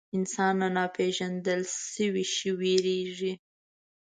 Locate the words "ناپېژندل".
0.77-1.61